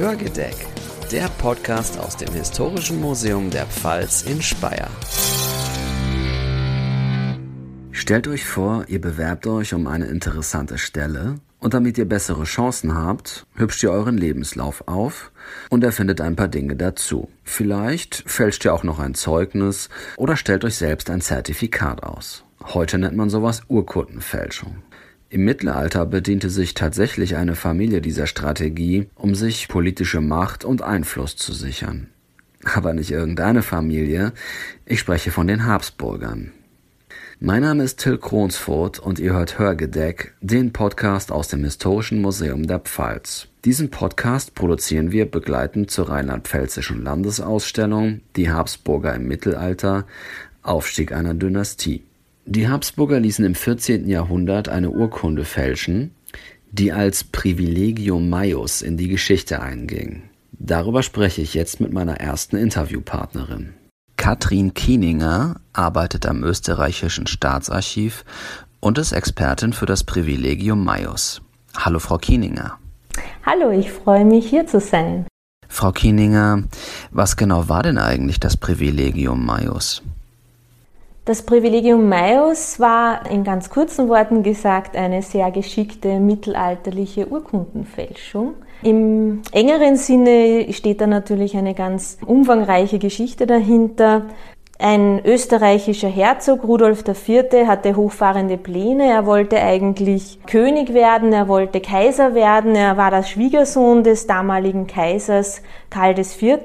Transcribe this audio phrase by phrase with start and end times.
[0.00, 0.56] Hörgedeck,
[1.12, 4.88] der Podcast aus dem Historischen Museum der Pfalz in Speyer.
[7.92, 12.94] Stellt euch vor, ihr bewerbt euch um eine interessante Stelle und damit ihr bessere Chancen
[12.94, 15.32] habt, hübscht ihr euren Lebenslauf auf
[15.68, 17.28] und erfindet ein paar Dinge dazu.
[17.44, 22.44] Vielleicht fälscht ihr auch noch ein Zeugnis oder stellt euch selbst ein Zertifikat aus.
[22.64, 24.82] Heute nennt man sowas Urkundenfälschung.
[25.32, 31.36] Im Mittelalter bediente sich tatsächlich eine Familie dieser Strategie, um sich politische Macht und Einfluss
[31.36, 32.08] zu sichern.
[32.64, 34.32] Aber nicht irgendeine Familie,
[34.86, 36.50] ich spreche von den Habsburgern.
[37.38, 42.66] Mein Name ist Till Kronsfurt und ihr hört Hörgedeck, den Podcast aus dem Historischen Museum
[42.66, 43.46] der Pfalz.
[43.64, 50.08] Diesen Podcast produzieren wir begleitend zur rheinland-pfälzischen Landesausstellung Die Habsburger im Mittelalter,
[50.62, 52.02] Aufstieg einer Dynastie.
[52.52, 54.08] Die Habsburger ließen im 14.
[54.08, 56.16] Jahrhundert eine Urkunde fälschen,
[56.72, 60.24] die als Privilegium Maius in die Geschichte einging.
[60.50, 63.74] Darüber spreche ich jetzt mit meiner ersten Interviewpartnerin.
[64.16, 68.24] Katrin Kieninger arbeitet am österreichischen Staatsarchiv
[68.80, 71.42] und ist Expertin für das Privilegium Maius.
[71.76, 72.78] Hallo Frau Kieninger.
[73.46, 75.24] Hallo, ich freue mich hier zu sein.
[75.68, 76.64] Frau Kieninger,
[77.12, 80.02] was genau war denn eigentlich das Privilegium Maius?
[81.30, 88.54] Das Privilegium Maius war in ganz kurzen Worten gesagt eine sehr geschickte mittelalterliche Urkundenfälschung.
[88.82, 94.22] Im engeren Sinne steht da natürlich eine ganz umfangreiche Geschichte dahinter.
[94.82, 99.10] Ein österreichischer Herzog, Rudolf IV., hatte hochfahrende Pläne.
[99.10, 102.74] Er wollte eigentlich König werden, er wollte Kaiser werden.
[102.74, 106.60] Er war der Schwiegersohn des damaligen Kaisers Karl IV.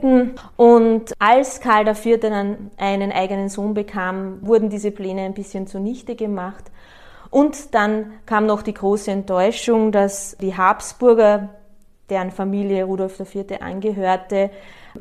[0.55, 2.21] Und als Karl IV.
[2.21, 6.63] dann einen eigenen Sohn bekam, wurden diese Pläne ein bisschen zunichte gemacht.
[7.31, 11.49] Und dann kam noch die große Enttäuschung, dass die Habsburger,
[12.09, 13.59] deren Familie Rudolf IV.
[13.59, 14.51] angehörte,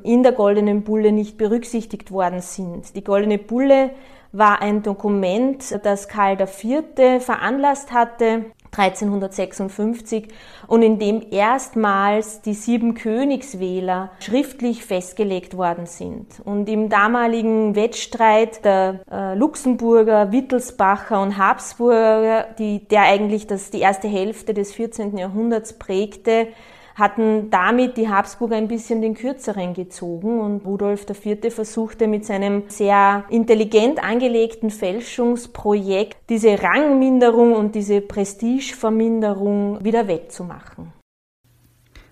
[0.03, 2.97] in der Goldenen Bulle nicht berücksichtigt worden sind.
[2.97, 3.91] Die Goldene Bulle
[4.33, 7.23] war ein Dokument, das Karl IV.
[7.23, 8.47] veranlasst hatte,
[8.77, 10.29] 1356
[10.67, 16.27] und in dem erstmals die sieben Königswähler schriftlich festgelegt worden sind.
[16.45, 23.81] Und im damaligen Wettstreit der äh, Luxemburger, Wittelsbacher und Habsburger, die, der eigentlich das, die
[23.81, 25.17] erste Hälfte des 14.
[25.17, 26.49] Jahrhunderts prägte,
[26.95, 31.53] hatten damit die Habsburger ein bisschen den Kürzeren gezogen und Rudolf IV.
[31.53, 40.93] versuchte mit seinem sehr intelligent angelegten Fälschungsprojekt diese Rangminderung und diese Prestigeverminderung wieder wettzumachen.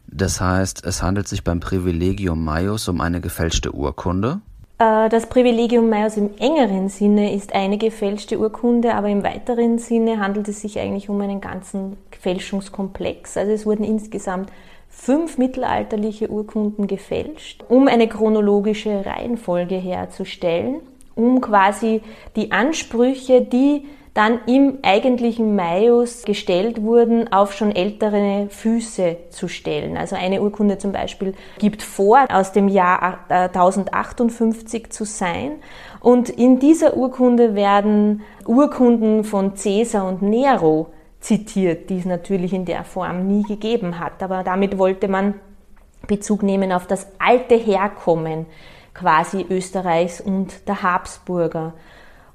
[0.06, 4.41] Das heißt, es handelt sich beim Privilegium Maius um eine gefälschte Urkunde?
[4.78, 10.19] Äh, das Privilegium Maius im engeren Sinne ist eine gefälschte Urkunde, aber im weiteren Sinne
[10.19, 13.37] handelt es sich eigentlich um einen ganzen Fälschungskomplex.
[13.37, 14.50] Also es wurden insgesamt
[14.88, 20.81] fünf mittelalterliche Urkunden gefälscht, um eine chronologische Reihenfolge herzustellen,
[21.15, 22.03] um quasi
[22.37, 23.84] die Ansprüche, die
[24.15, 29.97] dann im eigentlichen Maius gestellt wurden, auf schon ältere Füße zu stellen.
[29.97, 35.53] Also eine Urkunde zum Beispiel gibt vor, aus dem Jahr 1058 zu sein.
[36.00, 40.88] Und in dieser Urkunde werden Urkunden von Caesar und Nero
[41.22, 44.22] zitiert, die es natürlich in der Form nie gegeben hat.
[44.22, 45.34] Aber damit wollte man
[46.06, 48.47] Bezug nehmen auf das alte Herkommen
[48.94, 51.72] quasi Österreichs und der Habsburger.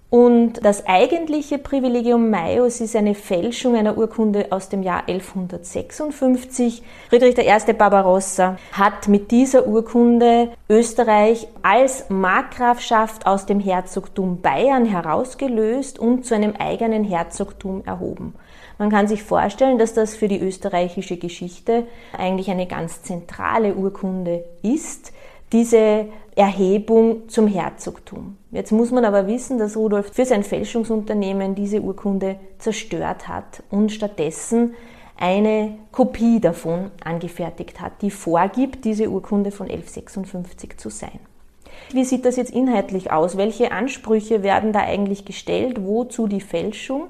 [0.09, 6.81] Und das eigentliche Privilegium Maius ist eine Fälschung einer Urkunde aus dem Jahr 1156.
[7.09, 7.73] Friedrich I.
[7.73, 16.35] Barbarossa hat mit dieser Urkunde Österreich als Markgrafschaft aus dem Herzogtum Bayern herausgelöst und zu
[16.35, 18.33] einem eigenen Herzogtum erhoben.
[18.77, 24.43] Man kann sich vorstellen, dass das für die österreichische Geschichte eigentlich eine ganz zentrale Urkunde
[24.61, 25.13] ist,
[25.51, 26.05] diese
[26.35, 28.37] Erhebung zum Herzogtum.
[28.51, 33.91] Jetzt muss man aber wissen, dass Rudolf für sein Fälschungsunternehmen diese Urkunde zerstört hat und
[33.91, 34.75] stattdessen
[35.19, 41.19] eine Kopie davon angefertigt hat, die vorgibt, diese Urkunde von 1156 zu sein.
[41.91, 43.37] Wie sieht das jetzt inhaltlich aus?
[43.37, 45.83] Welche Ansprüche werden da eigentlich gestellt?
[45.83, 47.07] Wozu die Fälschung?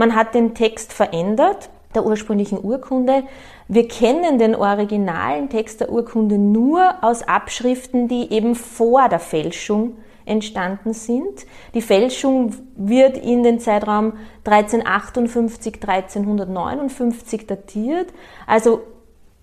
[0.00, 3.24] Man hat den Text verändert der ursprünglichen Urkunde.
[3.68, 9.98] Wir kennen den originalen Text der Urkunde nur aus Abschriften, die eben vor der Fälschung
[10.24, 11.44] entstanden sind.
[11.74, 14.14] Die Fälschung wird in den Zeitraum
[14.46, 18.06] 1358, 1359 datiert.
[18.46, 18.80] Also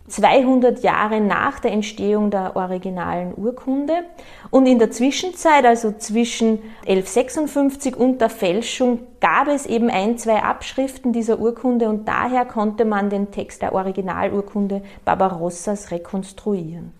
[0.07, 4.05] 200 Jahre nach der Entstehung der originalen Urkunde.
[4.49, 10.43] Und in der Zwischenzeit, also zwischen 1156 und der Fälschung, gab es eben ein, zwei
[10.43, 16.93] Abschriften dieser Urkunde und daher konnte man den Text der Originalurkunde Barbarossas rekonstruieren.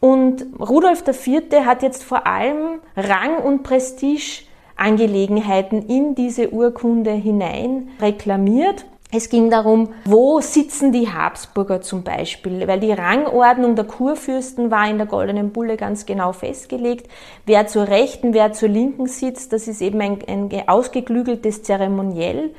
[0.00, 1.64] Und Rudolf IV.
[1.64, 8.86] hat jetzt vor allem Rang- und Prestigeangelegenheiten in diese Urkunde hinein reklamiert.
[9.10, 14.86] Es ging darum, wo sitzen die Habsburger zum Beispiel, weil die Rangordnung der Kurfürsten war
[14.86, 17.08] in der Goldenen Bulle ganz genau festgelegt.
[17.46, 22.50] Wer zur Rechten, wer zur Linken sitzt, das ist eben ein, ein ausgeklügeltes Zeremoniell.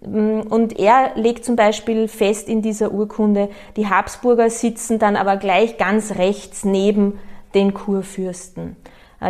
[0.00, 5.76] Und er legt zum Beispiel fest in dieser Urkunde, die Habsburger sitzen dann aber gleich
[5.76, 7.18] ganz rechts neben
[7.54, 8.76] den Kurfürsten.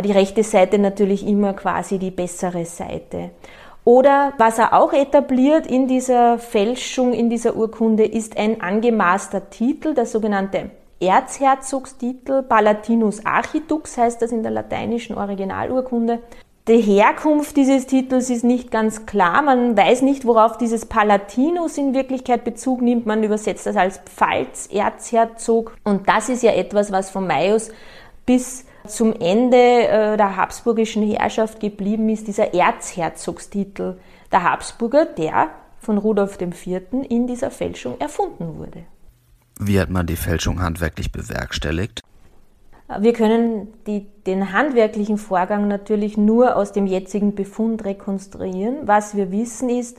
[0.05, 3.31] Die rechte Seite natürlich immer quasi die bessere Seite.
[3.85, 9.93] Oder was er auch etabliert in dieser Fälschung, in dieser Urkunde, ist ein angemaßter Titel,
[9.93, 16.19] der sogenannte Erzherzogstitel, Palatinus Archidux heißt das in der lateinischen Originalurkunde.
[16.67, 19.41] Die Herkunft dieses Titels ist nicht ganz klar.
[19.41, 23.07] Man weiß nicht, worauf dieses Palatinus in Wirklichkeit Bezug nimmt.
[23.07, 25.75] Man übersetzt das als Pfalz-Erzherzog.
[25.83, 27.71] Und das ist ja etwas, was von Maius
[28.27, 33.97] bis zum Ende äh, der habsburgischen Herrschaft geblieben ist, dieser Erzherzogstitel
[34.31, 35.49] der Habsburger, der
[35.79, 36.81] von Rudolf IV.
[37.09, 38.83] in dieser Fälschung erfunden wurde.
[39.59, 42.01] Wie hat man die Fälschung handwerklich bewerkstelligt?
[42.99, 48.87] Wir können die, den handwerklichen Vorgang natürlich nur aus dem jetzigen Befund rekonstruieren.
[48.87, 49.97] Was wir wissen ist,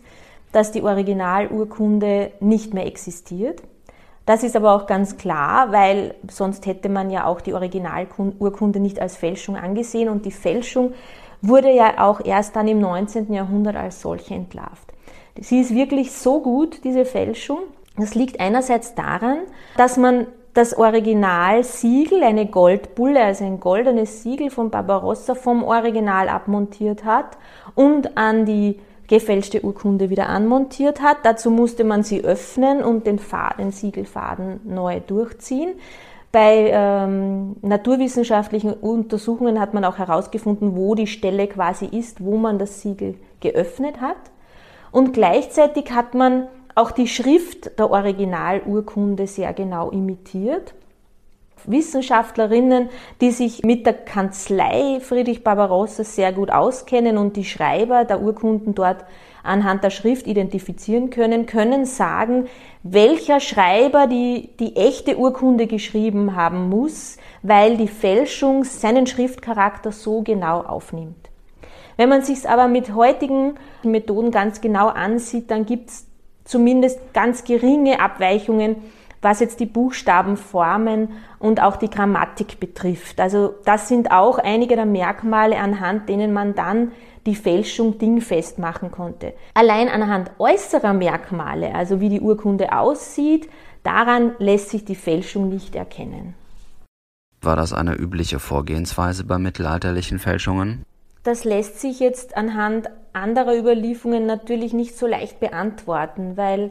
[0.50, 3.62] dass die Originalurkunde nicht mehr existiert.
[4.26, 9.00] Das ist aber auch ganz klar, weil sonst hätte man ja auch die Originalurkunde nicht
[9.00, 10.92] als Fälschung angesehen und die Fälschung
[11.42, 13.32] wurde ja auch erst dann im 19.
[13.32, 14.92] Jahrhundert als solche entlarvt.
[15.40, 17.58] Sie ist wirklich so gut, diese Fälschung.
[17.96, 19.38] Das liegt einerseits daran,
[19.76, 27.04] dass man das Originalsiegel, eine Goldbulle, also ein goldenes Siegel von Barbarossa vom Original abmontiert
[27.04, 27.38] hat
[27.74, 28.80] und an die
[29.10, 31.18] gefälschte Urkunde wieder anmontiert hat.
[31.24, 35.72] Dazu musste man sie öffnen und den, Faden, Siegelfaden neu durchziehen.
[36.30, 42.60] Bei ähm, naturwissenschaftlichen Untersuchungen hat man auch herausgefunden, wo die Stelle quasi ist, wo man
[42.60, 44.16] das Siegel geöffnet hat.
[44.92, 46.46] Und gleichzeitig hat man
[46.76, 50.72] auch die Schrift der Originalurkunde sehr genau imitiert.
[51.66, 52.88] Wissenschaftlerinnen,
[53.20, 58.74] die sich mit der Kanzlei Friedrich Barbarossa sehr gut auskennen und die Schreiber der Urkunden
[58.74, 59.04] dort
[59.42, 62.46] anhand der Schrift identifizieren können, können sagen,
[62.82, 70.22] welcher Schreiber die, die echte Urkunde geschrieben haben muss, weil die Fälschung seinen Schriftcharakter so
[70.22, 71.30] genau aufnimmt.
[71.96, 76.06] Wenn man sich aber mit heutigen Methoden ganz genau ansieht, dann gibt es
[76.44, 78.76] zumindest ganz geringe Abweichungen
[79.22, 83.20] was jetzt die Buchstabenformen und auch die Grammatik betrifft.
[83.20, 86.92] Also das sind auch einige der Merkmale, anhand denen man dann
[87.26, 89.34] die Fälschung dingfest machen konnte.
[89.54, 93.48] Allein anhand äußerer Merkmale, also wie die Urkunde aussieht,
[93.82, 96.34] daran lässt sich die Fälschung nicht erkennen.
[97.42, 100.84] War das eine übliche Vorgehensweise bei mittelalterlichen Fälschungen?
[101.22, 106.70] Das lässt sich jetzt anhand anderer Überlieferungen natürlich nicht so leicht beantworten, weil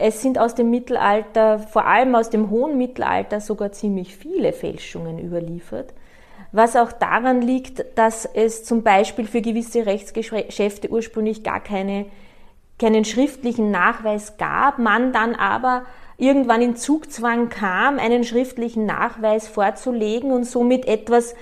[0.00, 5.18] es sind aus dem Mittelalter, vor allem aus dem hohen Mittelalter, sogar ziemlich viele Fälschungen
[5.18, 5.92] überliefert.
[6.52, 12.06] Was auch daran liegt, dass es zum Beispiel für gewisse Rechtsgeschäfte ursprünglich gar keine,
[12.78, 15.84] keinen schriftlichen Nachweis gab, man dann aber
[16.16, 21.34] irgendwann in Zugzwang kam, einen schriftlichen Nachweis vorzulegen und somit etwas,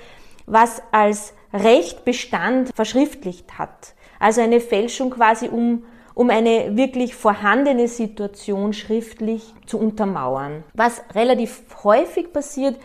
[0.47, 3.95] was als Recht bestand, verschriftlicht hat.
[4.19, 5.85] Also eine Fälschung quasi um
[6.17, 10.65] um eine wirklich vorhandene Situation schriftlich zu untermauern.
[10.73, 12.81] Was relativ häufig passiert,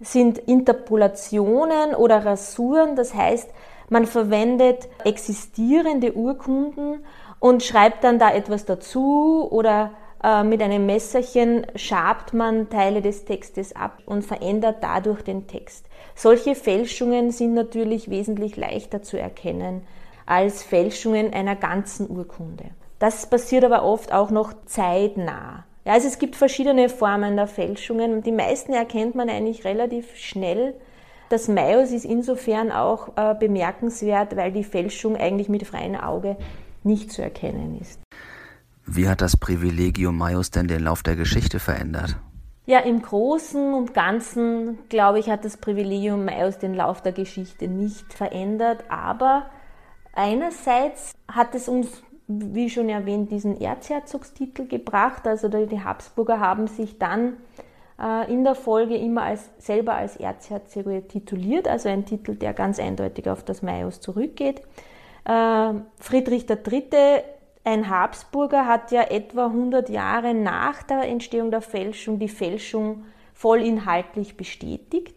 [0.00, 3.48] sind Interpolationen oder Rasuren, das heißt,
[3.88, 7.06] man verwendet existierende Urkunden
[7.40, 13.24] und schreibt dann da etwas dazu oder äh, mit einem Messerchen schabt man Teile des
[13.24, 15.86] Textes ab und verändert dadurch den Text.
[16.14, 19.86] Solche Fälschungen sind natürlich wesentlich leichter zu erkennen
[20.26, 22.64] als Fälschungen einer ganzen Urkunde.
[22.98, 25.64] Das passiert aber oft auch noch zeitnah.
[25.84, 30.16] Ja, also es gibt verschiedene Formen der Fälschungen und die meisten erkennt man eigentlich relativ
[30.16, 30.74] schnell.
[31.28, 36.36] Das Maius ist insofern auch äh, bemerkenswert, weil die Fälschung eigentlich mit freiem Auge
[36.82, 38.00] nicht zu erkennen ist.
[38.86, 42.16] Wie hat das Privilegium Maius denn den Lauf der Geschichte verändert?
[42.66, 47.68] Ja, im Großen und Ganzen, glaube ich, hat das Privilegium Maius den Lauf der Geschichte
[47.68, 49.44] nicht verändert, aber
[50.14, 55.26] Einerseits hat es uns, wie schon erwähnt, diesen Erzherzogstitel gebracht.
[55.26, 57.36] Also die Habsburger haben sich dann
[58.00, 62.78] äh, in der Folge immer als, selber als Erzherzog tituliert, also ein Titel, der ganz
[62.78, 64.62] eindeutig auf das Maios zurückgeht.
[65.24, 67.22] Äh, Friedrich III.,
[67.66, 74.36] ein Habsburger, hat ja etwa 100 Jahre nach der Entstehung der Fälschung die Fälschung vollinhaltlich
[74.36, 75.16] bestätigt.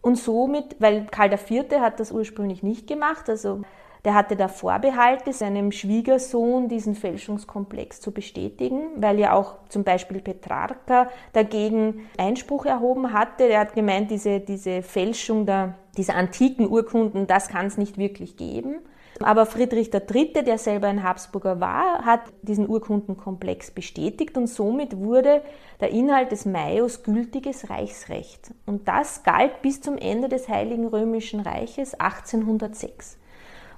[0.00, 1.78] Und somit, weil Karl IV.
[1.78, 3.62] hat das ursprünglich nicht gemacht, also
[4.04, 10.20] der hatte da Vorbehalte, seinem Schwiegersohn diesen Fälschungskomplex zu bestätigen, weil ja auch zum Beispiel
[10.20, 13.44] Petrarca dagegen Einspruch erhoben hatte.
[13.44, 18.36] Er hat gemeint, diese, diese Fälschung der, dieser antiken Urkunden, das kann es nicht wirklich
[18.36, 18.80] geben.
[19.20, 25.42] Aber Friedrich III., der selber ein Habsburger war, hat diesen Urkundenkomplex bestätigt und somit wurde
[25.80, 28.52] der Inhalt des Maios gültiges Reichsrecht.
[28.66, 33.18] Und das galt bis zum Ende des Heiligen Römischen Reiches 1806.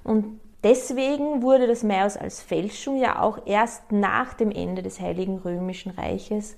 [0.05, 5.39] Und deswegen wurde das Maios als Fälschung ja auch erst nach dem Ende des Heiligen
[5.39, 6.55] Römischen Reiches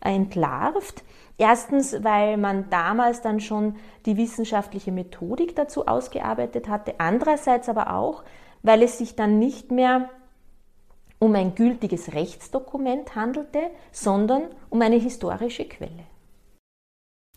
[0.00, 1.04] entlarvt.
[1.38, 6.94] Erstens, weil man damals dann schon die wissenschaftliche Methodik dazu ausgearbeitet hatte.
[6.98, 8.24] Andererseits aber auch,
[8.62, 10.10] weil es sich dann nicht mehr
[11.20, 16.04] um ein gültiges Rechtsdokument handelte, sondern um eine historische Quelle.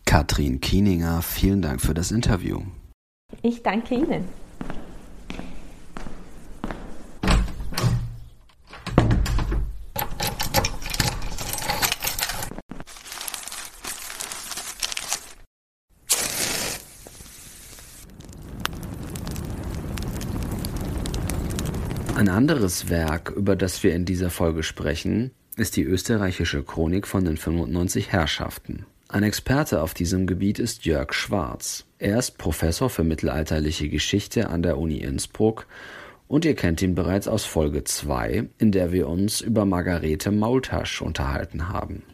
[0.04, 2.60] Katrin Kieninger, vielen Dank für das Interview.
[3.40, 4.28] Ich danke Ihnen.
[22.22, 27.24] Ein anderes Werk, über das wir in dieser Folge sprechen, ist die österreichische Chronik von
[27.24, 28.86] den 95 Herrschaften.
[29.08, 31.84] Ein Experte auf diesem Gebiet ist Jörg Schwarz.
[31.98, 35.66] Er ist Professor für mittelalterliche Geschichte an der Uni Innsbruck
[36.28, 41.02] und ihr kennt ihn bereits aus Folge 2, in der wir uns über Margarete Maultasch
[41.02, 42.04] unterhalten haben.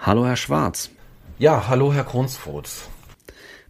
[0.00, 0.90] Hallo Herr Schwarz.
[1.38, 2.88] Ja, hallo Herr Krunsfurt.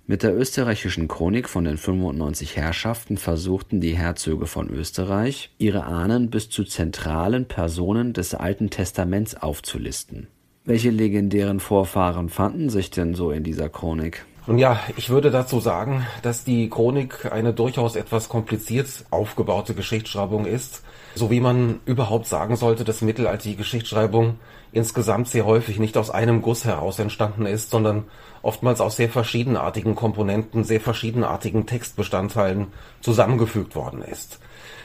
[0.09, 6.31] Mit der österreichischen Chronik von den 95 Herrschaften versuchten die Herzöge von Österreich, ihre Ahnen
[6.31, 10.29] bis zu zentralen Personen des Alten Testaments aufzulisten.
[10.65, 14.25] Welche legendären Vorfahren fanden sich denn so in dieser Chronik?
[14.47, 20.47] Nun ja, ich würde dazu sagen, dass die Chronik eine durchaus etwas kompliziert aufgebaute Geschichtsschreibung
[20.47, 20.85] ist,
[21.17, 24.39] so wie man überhaupt sagen sollte, dass mittelalterliche Geschichtsschreibung
[24.71, 28.05] insgesamt sehr häufig nicht aus einem Guss heraus entstanden ist, sondern
[28.47, 32.69] oftmals aus sehr verschiedenartigen Komponenten, sehr verschiedenartigen Textbestandteilen
[33.01, 34.39] zusammengefügt worden ist.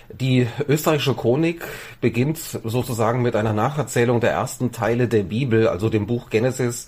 [0.10, 1.63] Die österreichische Chronik
[2.01, 6.88] beginnt sozusagen mit einer Nacherzählung der ersten Teile der Bibel, also dem Buch Genesis,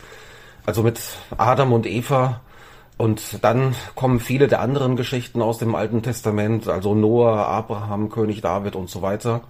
[0.66, 1.00] also mit
[1.38, 2.42] Adam und Eva,
[2.98, 8.42] und dann kommen viele der anderen Geschichten aus dem Alten Testament, also Noah, Abraham, König
[8.42, 9.42] David und so weiter.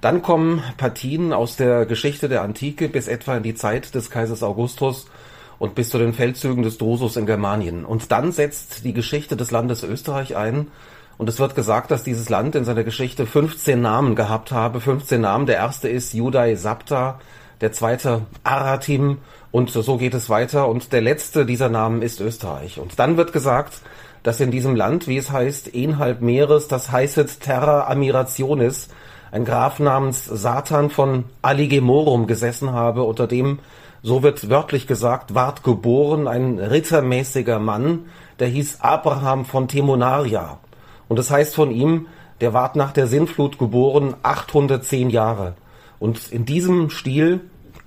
[0.00, 4.42] Dann kommen Partien aus der Geschichte der Antike bis etwa in die Zeit des Kaisers
[4.42, 5.06] Augustus
[5.58, 7.84] und bis zu den Feldzügen des Drusus in Germanien.
[7.84, 10.68] Und dann setzt die Geschichte des Landes Österreich ein.
[11.16, 14.80] Und es wird gesagt, dass dieses Land in seiner Geschichte 15 Namen gehabt habe.
[14.80, 15.46] 15 Namen.
[15.46, 17.20] Der erste ist Judai Sapta,
[17.60, 19.18] der zweite Aratim
[19.52, 20.68] und so geht es weiter.
[20.68, 22.80] Und der letzte dieser Namen ist Österreich.
[22.80, 23.74] Und dann wird gesagt,
[24.24, 28.88] dass in diesem Land, wie es heißt, inhalb Meeres, das heißt Terra Amirationis,
[29.30, 33.60] ein Graf namens Satan von Aligemorum gesessen habe, unter dem,
[34.04, 38.04] so wird wörtlich gesagt, ward geboren ein rittermäßiger Mann,
[38.38, 40.58] der hieß Abraham von Temonaria.
[41.08, 42.06] Und das heißt von ihm,
[42.42, 45.54] der ward nach der Sintflut geboren, 810 Jahre.
[45.98, 47.40] Und in diesem Stil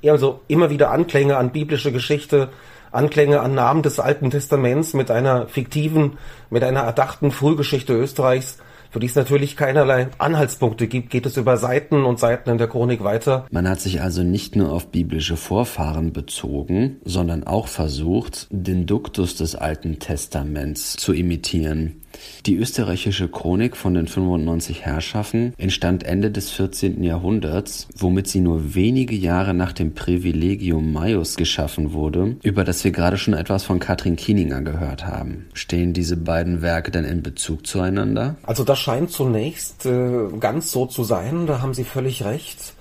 [0.09, 2.49] also immer wieder Anklänge an biblische Geschichte,
[2.91, 6.17] Anklänge an Namen des Alten Testaments mit einer fiktiven,
[6.49, 8.57] mit einer erdachten Frühgeschichte Österreichs,
[8.91, 12.67] für die es natürlich keinerlei Anhaltspunkte gibt, geht es über Seiten und Seiten in der
[12.67, 13.45] Chronik weiter.
[13.51, 19.35] Man hat sich also nicht nur auf biblische Vorfahren bezogen, sondern auch versucht, den Duktus
[19.35, 22.01] des Alten Testaments zu imitieren.
[22.45, 27.03] Die österreichische Chronik von den 95 Herrschaften entstand Ende des 14.
[27.03, 32.91] Jahrhunderts, womit sie nur wenige Jahre nach dem Privilegium Maius geschaffen wurde, über das wir
[32.91, 35.47] gerade schon etwas von Katrin Kieninger gehört haben.
[35.53, 38.35] Stehen diese beiden Werke denn in Bezug zueinander?
[38.43, 42.73] Also das scheint zunächst äh, ganz so zu sein, da haben Sie völlig recht.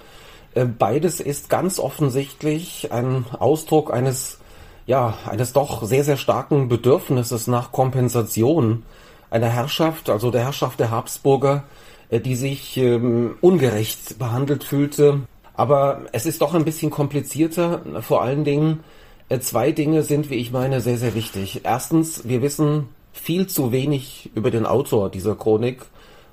[0.55, 4.38] Äh, beides ist ganz offensichtlich ein Ausdruck eines
[4.87, 8.85] ja, eines doch sehr, sehr starken Bedürfnisses nach Kompensation
[9.30, 11.64] einer Herrschaft, also der Herrschaft der Habsburger,
[12.11, 15.21] äh, die sich ähm, ungerecht behandelt fühlte.
[15.54, 17.80] Aber es ist doch ein bisschen komplizierter.
[18.02, 18.80] Vor allen Dingen,
[19.28, 21.62] äh, zwei Dinge sind, wie ich meine, sehr, sehr wichtig.
[21.64, 25.83] Erstens, wir wissen viel zu wenig über den Autor dieser Chronik,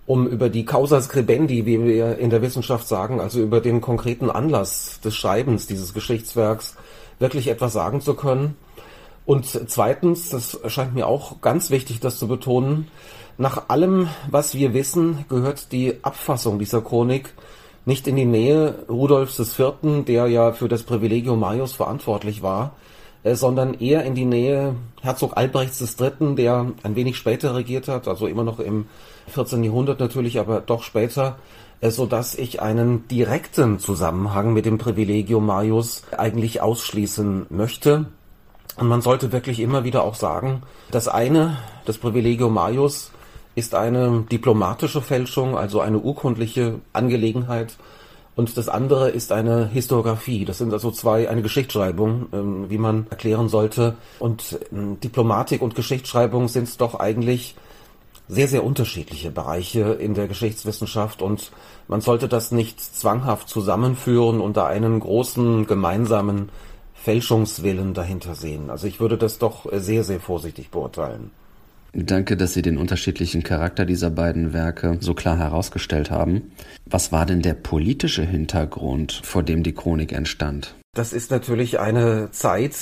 [0.06, 4.30] um über die Causa scribendi, wie wir in der Wissenschaft sagen, also über den konkreten
[4.30, 6.76] Anlass des Schreibens dieses Geschichtswerks,
[7.20, 8.56] wirklich etwas sagen zu können.
[9.26, 12.90] Und zweitens, das scheint mir auch ganz wichtig, das zu betonen,
[13.38, 17.34] nach allem, was wir wissen, gehört die Abfassung dieser Chronik
[17.86, 22.76] nicht in die Nähe Rudolfs IV., der ja für das Privilegium Marius verantwortlich war,
[23.24, 28.08] äh, sondern eher in die Nähe Herzog Albrechts III., der ein wenig später regiert hat,
[28.08, 28.86] also immer noch im
[29.28, 29.64] 14.
[29.64, 31.38] Jahrhundert natürlich, aber doch später,
[31.82, 38.06] äh, so dass ich einen direkten Zusammenhang mit dem Privilegium Marius eigentlich ausschließen möchte.
[38.78, 43.12] Und man sollte wirklich immer wieder auch sagen, das eine, das Privilegium Marius,
[43.56, 47.76] ist eine diplomatische Fälschung, also eine urkundliche Angelegenheit.
[48.36, 50.44] Und das andere ist eine Historiografie.
[50.44, 53.96] Das sind also zwei, eine Geschichtsschreibung, ähm, wie man erklären sollte.
[54.18, 57.56] Und ähm, Diplomatik und Geschichtsschreibung sind doch eigentlich
[58.28, 61.52] sehr, sehr unterschiedliche Bereiche in der Geschichtswissenschaft und
[61.88, 66.50] man sollte das nicht zwanghaft zusammenführen da einen großen gemeinsamen
[67.04, 68.70] Fälschungswillen dahinter sehen.
[68.70, 71.32] Also ich würde das doch sehr, sehr vorsichtig beurteilen.
[71.92, 76.52] Danke, dass Sie den unterschiedlichen Charakter dieser beiden Werke so klar herausgestellt haben.
[76.86, 80.76] Was war denn der politische Hintergrund, vor dem die Chronik entstand?
[80.96, 82.76] Das ist natürlich eine Zeit,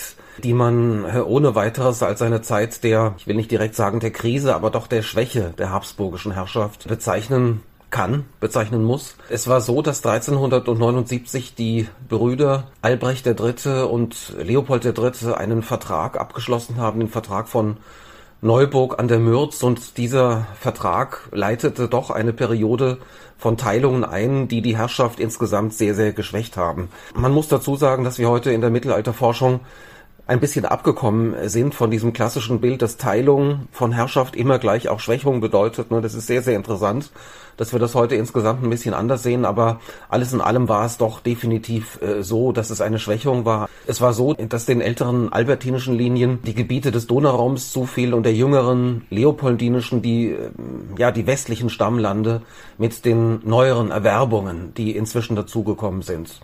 [0.43, 4.55] die man ohne weiteres als eine Zeit der, ich will nicht direkt sagen der Krise,
[4.55, 7.61] aber doch der Schwäche der habsburgischen Herrschaft bezeichnen
[7.91, 9.15] kann, bezeichnen muss.
[9.29, 13.83] Es war so, dass 1379 die Brüder Albrecht III.
[13.83, 15.33] und Leopold III.
[15.33, 17.77] einen Vertrag abgeschlossen haben, den Vertrag von
[18.43, 22.98] Neuburg an der Mürz und dieser Vertrag leitete doch eine Periode
[23.38, 26.89] von Teilungen ein, die die Herrschaft insgesamt sehr, sehr geschwächt haben.
[27.13, 29.60] Man muss dazu sagen, dass wir heute in der Mittelalterforschung
[30.27, 34.99] ein bisschen abgekommen sind von diesem klassischen Bild, dass Teilung von Herrschaft immer gleich auch
[34.99, 35.87] Schwächung bedeutet.
[35.89, 37.11] Das ist sehr, sehr interessant
[37.61, 40.97] dass wir das heute insgesamt ein bisschen anders sehen, aber alles in allem war es
[40.97, 43.69] doch definitiv äh, so, dass es eine Schwächung war.
[43.85, 48.33] Es war so, dass den älteren albertinischen Linien die Gebiete des Donauraums zufiel und der
[48.33, 50.49] jüngeren leopoldinischen die, äh,
[50.97, 52.41] ja, die westlichen Stammlande
[52.79, 56.41] mit den neueren Erwerbungen, die inzwischen dazugekommen sind.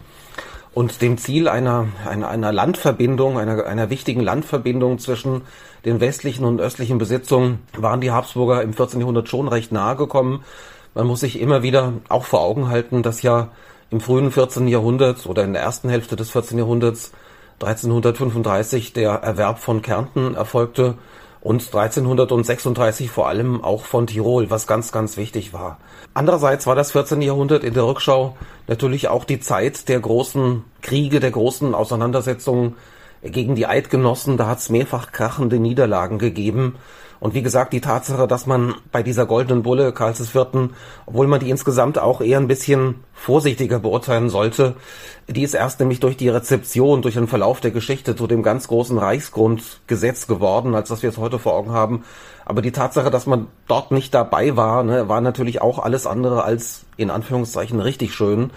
[0.78, 5.42] Und dem Ziel einer, einer, einer Landverbindung, einer, einer wichtigen Landverbindung zwischen
[5.86, 9.00] den westlichen und östlichen Besitzungen waren die Habsburger im 14.
[9.00, 10.44] Jahrhundert schon recht nahe gekommen.
[10.94, 13.50] Man muss sich immer wieder auch vor Augen halten, dass ja
[13.90, 14.68] im frühen 14.
[14.68, 16.60] Jahrhundert oder in der ersten Hälfte des 14.
[16.60, 17.12] Jahrhunderts
[17.60, 20.94] 1335 der Erwerb von Kärnten erfolgte
[21.48, 25.78] und 1336 vor allem auch von Tirol, was ganz, ganz wichtig war.
[26.14, 27.22] Andererseits war das 14.
[27.22, 28.36] Jahrhundert in der Rückschau
[28.68, 32.76] natürlich auch die Zeit der großen Kriege, der großen Auseinandersetzungen
[33.24, 34.36] gegen die Eidgenossen.
[34.36, 36.76] Da hat es mehrfach krachende Niederlagen gegeben
[37.20, 40.70] und wie gesagt, die Tatsache, dass man bei dieser goldenen Bulle Karls IV.,
[41.06, 44.76] obwohl man die insgesamt auch eher ein bisschen vorsichtiger beurteilen sollte,
[45.28, 48.68] die ist erst nämlich durch die Rezeption, durch den Verlauf der Geschichte zu dem ganz
[48.68, 52.04] großen Reichsgrundgesetz geworden, als das wir es heute vor Augen haben.
[52.46, 56.44] Aber die Tatsache, dass man dort nicht dabei war, ne, war natürlich auch alles andere
[56.44, 58.52] als in Anführungszeichen richtig schön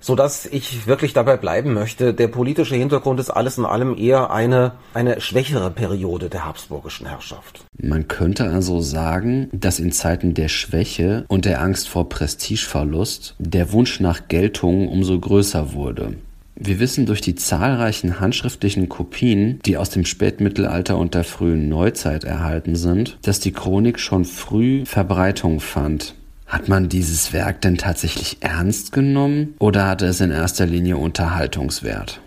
[0.00, 2.14] so dass ich wirklich dabei bleiben möchte.
[2.14, 7.64] Der politische Hintergrund ist alles in allem eher eine, eine schwächere Periode der habsburgischen Herrschaft.
[7.80, 13.72] Man könnte also sagen, dass in Zeiten der Schwäche und der Angst vor Prestigeverlust der
[13.72, 16.14] Wunsch nach Geltung umso größer wurde.
[16.62, 22.24] Wir wissen durch die zahlreichen handschriftlichen Kopien, die aus dem Spätmittelalter und der frühen Neuzeit
[22.24, 26.14] erhalten sind, dass die Chronik schon früh Verbreitung fand.
[26.50, 32.20] Hat man dieses Werk denn tatsächlich ernst genommen oder hatte es in erster Linie Unterhaltungswert?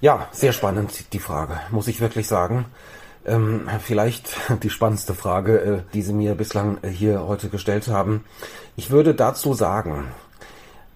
[0.00, 2.64] Ja, sehr spannend die Frage, muss ich wirklich sagen.
[3.26, 4.30] Ähm, vielleicht
[4.62, 8.24] die spannendste Frage, äh, die Sie mir bislang äh, hier heute gestellt haben.
[8.76, 10.06] Ich würde dazu sagen,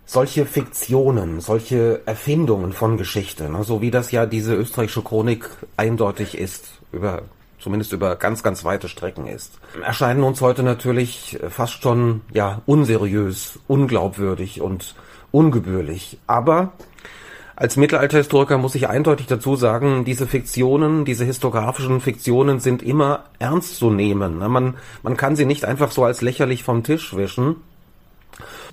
[0.07, 6.39] solche Fiktionen, solche Erfindungen von Geschichte, ne, so wie das ja diese österreichische Chronik eindeutig
[6.39, 7.25] ist, über
[7.67, 13.59] zumindest über ganz, ganz weite Strecken ist, erscheinen uns heute natürlich fast schon ja unseriös,
[13.67, 14.95] unglaubwürdig und
[15.33, 16.17] ungebührlich.
[16.29, 16.75] Aber
[17.57, 23.79] als Mittelalterhistoriker muss ich eindeutig dazu sagen, diese Fiktionen, diese historiografischen Fiktionen sind immer ernst
[23.79, 24.39] zu nehmen.
[24.39, 27.57] Man, man kann sie nicht einfach so als lächerlich vom Tisch wischen.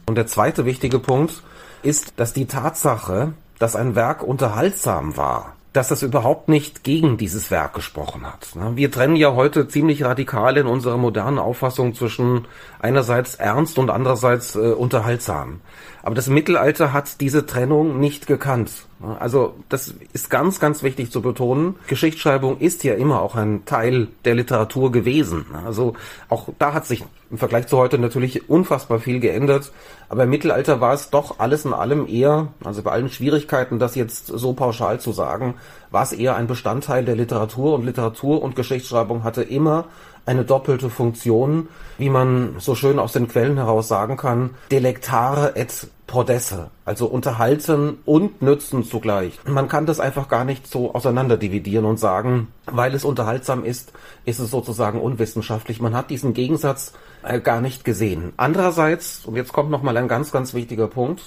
[0.05, 1.41] Und der zweite wichtige Punkt
[1.81, 7.49] ist, dass die Tatsache, dass ein Werk unterhaltsam war, dass das überhaupt nicht gegen dieses
[7.49, 8.47] Werk gesprochen hat.
[8.75, 12.47] Wir trennen ja heute ziemlich radikal in unserer modernen Auffassung zwischen
[12.79, 15.61] einerseits ernst und andererseits äh, unterhaltsam.
[16.03, 18.71] Aber das Mittelalter hat diese Trennung nicht gekannt.
[19.19, 21.75] Also das ist ganz, ganz wichtig zu betonen.
[21.87, 25.45] Geschichtsschreibung ist ja immer auch ein Teil der Literatur gewesen.
[25.65, 25.93] Also
[26.27, 29.71] auch da hat sich im Vergleich zu heute natürlich unfassbar viel geändert.
[30.09, 33.95] Aber im Mittelalter war es doch alles in allem eher, also bei allen Schwierigkeiten, das
[33.95, 35.55] jetzt so pauschal zu sagen,
[35.89, 39.85] war es eher ein Bestandteil der Literatur und Literatur und Geschichtsschreibung hatte immer
[40.25, 45.87] eine doppelte Funktion, wie man so schön aus den Quellen heraus sagen kann, delectare et
[46.07, 49.39] prodesse, also unterhalten und nützen zugleich.
[49.45, 53.93] Man kann das einfach gar nicht so auseinander dividieren und sagen, weil es unterhaltsam ist,
[54.25, 55.81] ist es sozusagen unwissenschaftlich.
[55.81, 58.33] Man hat diesen Gegensatz äh, gar nicht gesehen.
[58.37, 61.23] Andererseits, und jetzt kommt nochmal ein ganz, ganz wichtiger Punkt,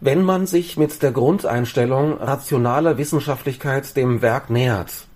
[0.00, 5.06] wenn man sich mit der Grundeinstellung rationaler Wissenschaftlichkeit dem Werk nähert,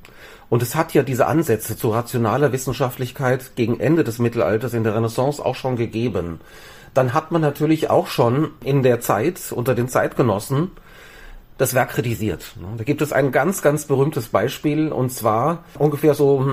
[0.55, 4.95] und es hat ja diese Ansätze zu rationaler Wissenschaftlichkeit gegen Ende des Mittelalters in der
[4.95, 6.41] Renaissance auch schon gegeben.
[6.95, 10.71] Dann hat man natürlich auch schon in der Zeit unter den Zeitgenossen
[11.59, 12.55] das Werk kritisiert.
[12.77, 16.47] Da gibt es ein ganz, ganz berühmtes Beispiel und zwar ungefähr so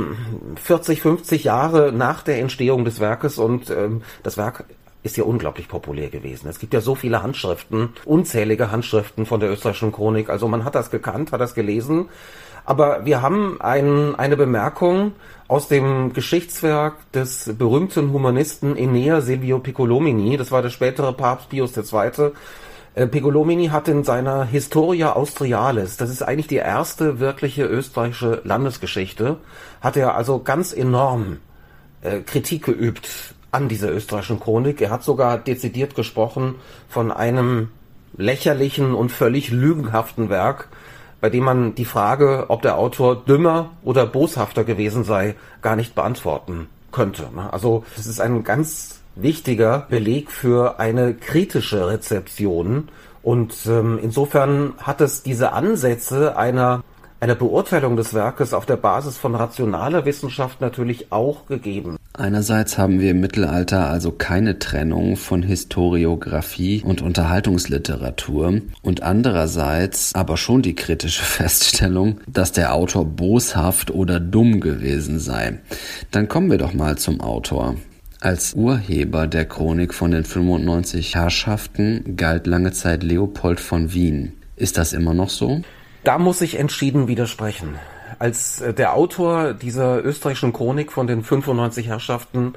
[0.55, 4.65] 40, hm, 50 Jahre nach der Entstehung des Werkes und ähm, das Werk
[5.03, 6.47] ist ja unglaublich populär gewesen.
[6.47, 10.31] Es gibt ja so viele Handschriften, unzählige Handschriften von der österreichischen Chronik.
[10.31, 12.09] Also man hat das gekannt, hat das gelesen
[12.65, 15.13] aber wir haben ein, eine Bemerkung
[15.47, 21.75] aus dem Geschichtswerk des berühmten Humanisten Enea Silvio Piccolomini, das war der spätere Papst Pius
[21.75, 22.31] II.,
[22.93, 29.37] äh, Piccolomini hat in seiner Historia Austrialis, das ist eigentlich die erste wirkliche österreichische Landesgeschichte,
[29.79, 31.37] hat er also ganz enorm
[32.01, 34.81] äh, Kritik geübt an dieser österreichischen Chronik.
[34.81, 36.55] Er hat sogar dezidiert gesprochen
[36.87, 37.69] von einem
[38.17, 40.69] lächerlichen und völlig lügenhaften Werk,
[41.21, 45.95] bei dem man die Frage, ob der Autor dümmer oder boshafter gewesen sei, gar nicht
[45.95, 47.29] beantworten könnte.
[47.51, 52.89] Also es ist ein ganz wichtiger Beleg für eine kritische Rezeption
[53.23, 56.83] und ähm, insofern hat es diese Ansätze einer
[57.21, 61.97] einer Beurteilung des Werkes auf der Basis von rationaler Wissenschaft natürlich auch gegeben.
[62.13, 70.35] Einerseits haben wir im Mittelalter also keine Trennung von Historiographie und Unterhaltungsliteratur und andererseits aber
[70.35, 75.59] schon die kritische Feststellung, dass der Autor boshaft oder dumm gewesen sei.
[76.09, 77.75] Dann kommen wir doch mal zum Autor.
[78.19, 84.33] Als Urheber der Chronik von den 95 Herrschaften galt lange Zeit Leopold von Wien.
[84.55, 85.61] Ist das immer noch so?
[86.03, 87.77] Da muss ich entschieden widersprechen.
[88.17, 92.53] Als äh, der Autor dieser österreichischen Chronik von den 95 Herrschaften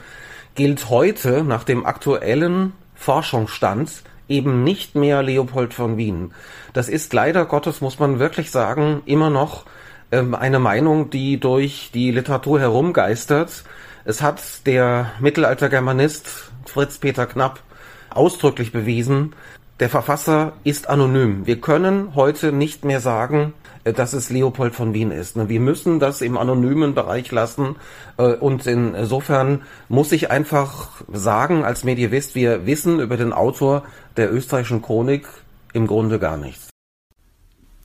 [0.54, 6.32] gilt heute nach dem aktuellen Forschungsstand eben nicht mehr Leopold von Wien.
[6.72, 9.66] Das ist leider Gottes, muss man wirklich sagen, immer noch
[10.10, 13.64] ähm, eine Meinung, die durch die Literatur herumgeistert.
[14.06, 17.60] Es hat der Mittelaltergermanist Fritz Peter Knapp
[18.08, 19.34] ausdrücklich bewiesen,
[19.80, 21.46] der Verfasser ist anonym.
[21.46, 25.36] Wir können heute nicht mehr sagen, äh, dass es Leopold von Wien ist.
[25.36, 25.48] Ne?
[25.48, 27.76] Wir müssen das im anonymen Bereich lassen.
[28.16, 33.84] Äh, und insofern muss ich einfach sagen, als Medievist, wir wissen über den Autor
[34.16, 35.26] der österreichischen Chronik
[35.72, 36.70] im Grunde gar nichts.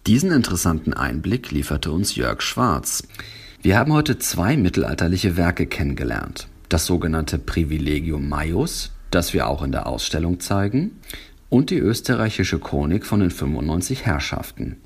[0.05, 3.03] Diesen interessanten Einblick lieferte uns Jörg Schwarz.
[3.61, 6.47] Wir haben heute zwei mittelalterliche Werke kennengelernt.
[6.69, 11.01] Das sogenannte Privilegium Maius, das wir auch in der Ausstellung zeigen,
[11.49, 14.77] und die österreichische Chronik von den 95 Herrschaften.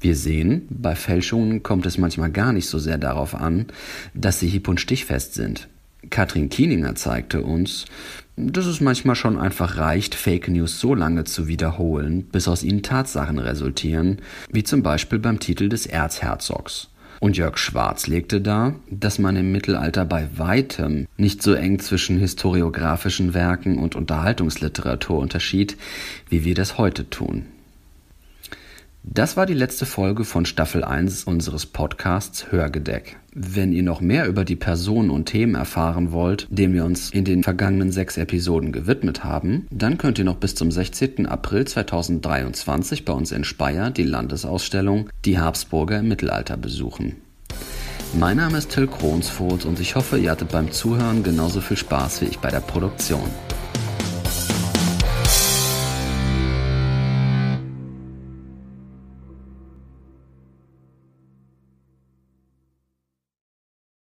[0.00, 3.66] Wir sehen, bei Fälschungen kommt es manchmal gar nicht so sehr darauf an,
[4.14, 5.68] dass sie hieb- und stichfest sind.
[6.10, 7.84] Katrin Kieninger zeigte uns,
[8.36, 12.82] dass es manchmal schon einfach reicht, Fake News so lange zu wiederholen, bis aus ihnen
[12.82, 14.18] Tatsachen resultieren,
[14.50, 16.88] wie zum Beispiel beim Titel des Erzherzogs.
[17.22, 22.18] Und Jörg Schwarz legte dar, dass man im Mittelalter bei weitem nicht so eng zwischen
[22.18, 25.76] historiografischen Werken und Unterhaltungsliteratur unterschied,
[26.28, 27.44] wie wir das heute tun.
[29.04, 33.16] Das war die letzte Folge von Staffel 1 unseres Podcasts Hörgedeck.
[33.34, 37.24] Wenn ihr noch mehr über die Personen und Themen erfahren wollt, denen wir uns in
[37.24, 41.26] den vergangenen sechs Episoden gewidmet haben, dann könnt ihr noch bis zum 16.
[41.26, 47.16] April 2023 bei uns in Speyer die Landesausstellung Die Habsburger im Mittelalter besuchen.
[48.14, 52.20] Mein Name ist Till Kronsfoth und ich hoffe, ihr hattet beim Zuhören genauso viel Spaß
[52.20, 53.28] wie ich bei der Produktion.